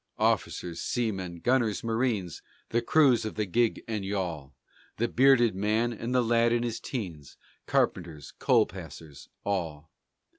Officers, 0.17 0.81
seamen, 0.81 1.41
gunners, 1.41 1.83
marines, 1.83 2.41
The 2.69 2.81
crews 2.81 3.23
of 3.23 3.35
the 3.35 3.45
gig 3.45 3.83
and 3.87 4.03
yawl, 4.03 4.55
The 4.97 5.07
bearded 5.07 5.53
man 5.53 5.93
and 5.93 6.11
the 6.11 6.23
lad 6.23 6.51
in 6.51 6.63
his 6.63 6.79
teens, 6.79 7.37
Carpenters, 7.67 8.33
coal 8.39 8.65
passers 8.65 9.29
all. 9.43 9.91